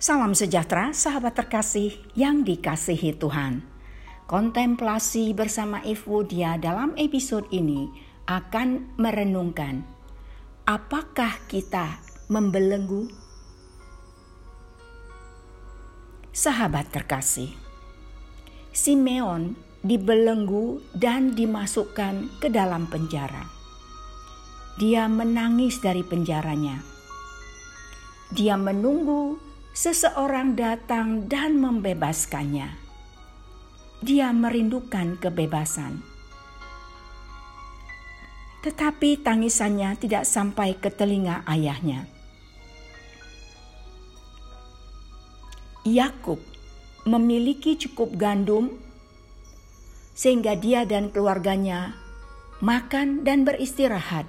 [0.00, 3.60] Salam sejahtera, sahabat terkasih yang dikasihi Tuhan.
[4.24, 7.84] Kontemplasi bersama Evodia dalam episode ini
[8.24, 9.84] akan merenungkan
[10.64, 12.00] apakah kita
[12.32, 13.12] membelenggu?
[16.32, 17.52] Sahabat terkasih,
[18.72, 19.52] Simeon
[19.84, 23.44] dibelenggu dan dimasukkan ke dalam penjara.
[24.80, 26.80] Dia menangis dari penjaranya.
[28.32, 29.49] Dia menunggu
[29.80, 32.76] seseorang datang dan membebaskannya.
[34.04, 36.04] Dia merindukan kebebasan.
[38.60, 42.04] Tetapi tangisannya tidak sampai ke telinga ayahnya.
[45.88, 46.44] Yakub
[47.08, 48.76] memiliki cukup gandum
[50.12, 51.96] sehingga dia dan keluarganya
[52.60, 54.28] makan dan beristirahat.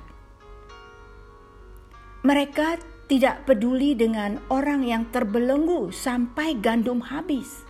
[2.24, 7.68] Mereka tidak peduli dengan orang yang terbelenggu sampai gandum habis.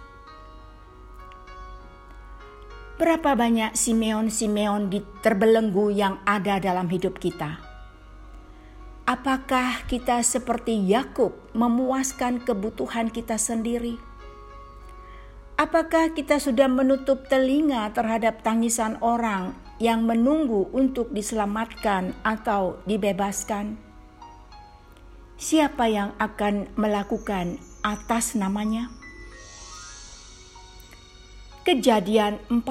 [3.02, 7.58] Berapa banyak Simeon-Simeon di terbelenggu yang ada dalam hidup kita?
[9.10, 13.98] Apakah kita seperti Yakub memuaskan kebutuhan kita sendiri?
[15.58, 23.91] Apakah kita sudah menutup telinga terhadap tangisan orang yang menunggu untuk diselamatkan atau dibebaskan?
[25.42, 28.94] Siapa yang akan melakukan atas namanya?
[31.66, 32.62] Kejadian 42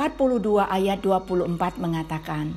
[0.71, 1.51] ayat 24
[1.83, 2.55] mengatakan,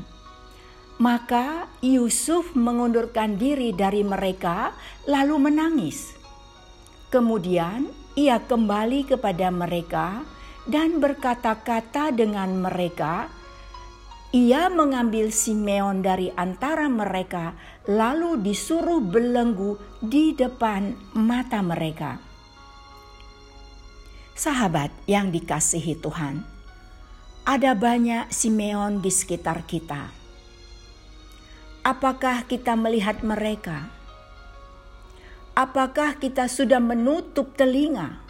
[1.02, 4.78] Maka Yusuf mengundurkan diri dari mereka
[5.10, 6.14] lalu menangis.
[7.10, 10.22] Kemudian ia kembali kepada mereka
[10.70, 13.34] dan berkata-kata dengan mereka.
[14.34, 17.54] Ia mengambil Simeon dari antara mereka
[17.86, 22.34] lalu disuruh belenggu di depan mata mereka
[24.34, 26.42] Sahabat yang dikasihi Tuhan,
[27.46, 30.10] ada banyak Simeon di sekitar kita.
[31.86, 33.94] Apakah kita melihat mereka?
[35.54, 38.26] Apakah kita sudah menutup telinga?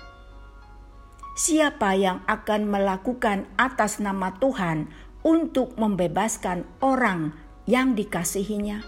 [1.40, 4.92] Siapa yang akan melakukan atas nama Tuhan
[5.24, 7.32] untuk membebaskan orang
[7.64, 8.84] yang dikasihinya?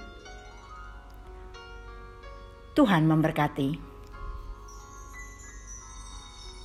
[2.76, 3.95] Tuhan memberkati.